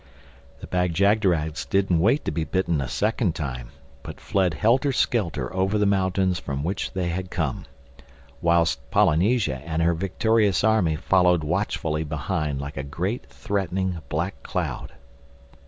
The 0.61 0.65
Bag 0.65 0.95
jagderags 0.95 1.63
didn't 1.69 1.99
wait 1.99 2.25
to 2.25 2.31
be 2.31 2.43
bitten 2.43 2.81
a 2.81 2.87
second 2.87 3.35
time, 3.35 3.69
but 4.01 4.19
fled 4.19 4.55
helter 4.55 4.91
skelter 4.91 5.53
over 5.55 5.77
the 5.77 5.85
mountains 5.85 6.39
from 6.39 6.63
which 6.63 6.91
they 6.93 7.09
had 7.09 7.29
come; 7.29 7.65
whilst 8.41 8.89
Polynesia 8.89 9.61
and 9.63 9.79
her 9.79 9.93
victorious 9.93 10.63
army 10.63 10.95
followed 10.95 11.43
watchfully 11.43 12.03
behind 12.03 12.59
like 12.59 12.77
a 12.77 12.83
great, 12.83 13.27
threatening, 13.27 13.99
black 14.09 14.41
cloud. 14.41 14.91